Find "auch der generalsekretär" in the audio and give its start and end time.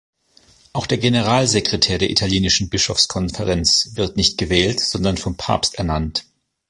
0.73-1.99